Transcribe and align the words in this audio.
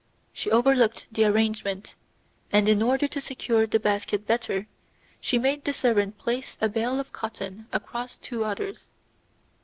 She 0.33 0.49
overlooked 0.49 1.05
the 1.11 1.25
arrangement, 1.25 1.93
and 2.51 2.67
in 2.67 2.81
order 2.81 3.07
to 3.07 3.21
secure 3.21 3.67
the 3.67 3.79
basket 3.79 4.25
better, 4.25 4.65
she 5.19 5.37
made 5.37 5.63
the 5.63 5.73
servant 5.73 6.17
place 6.17 6.57
a 6.59 6.69
bale 6.69 6.99
of 6.99 7.13
cotton 7.13 7.67
across 7.71 8.17
two 8.17 8.43
others. 8.43 8.87